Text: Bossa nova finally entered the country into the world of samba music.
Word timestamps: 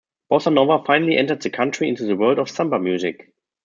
Bossa 0.31 0.49
nova 0.51 0.83
finally 0.83 1.15
entered 1.15 1.43
the 1.43 1.51
country 1.51 1.87
into 1.87 2.05
the 2.07 2.15
world 2.15 2.39
of 2.39 2.49
samba 2.49 2.79
music. 2.79 3.35